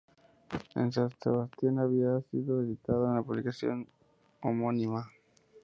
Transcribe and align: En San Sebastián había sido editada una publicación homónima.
En 0.79 0.91
San 0.91 1.11
Sebastián 1.19 1.77
había 1.77 2.19
sido 2.21 2.63
editada 2.63 3.11
una 3.11 3.21
publicación 3.21 3.87
homónima. 4.41 5.11